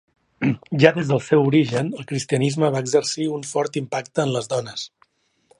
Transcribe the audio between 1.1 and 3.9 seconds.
del seu origen el cristianisme va exercir un fort